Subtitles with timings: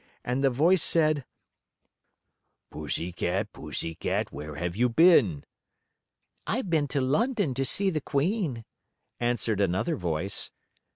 [0.25, 1.21] And the voice asked:
[2.71, 5.43] "Pussy cat, pussy cat, where have you been?"
[6.47, 8.65] "I've been to London to see the Queen,"
[9.19, 10.49] answered another voice.